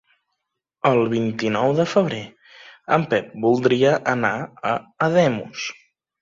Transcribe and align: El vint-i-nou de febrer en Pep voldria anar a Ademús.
El 0.91 1.01
vint-i-nou 1.09 1.73
de 1.79 1.85
febrer 1.91 2.21
en 2.97 3.05
Pep 3.13 3.29
voldria 3.45 3.93
anar 4.15 4.33
a 4.73 4.73
Ademús. 5.11 5.69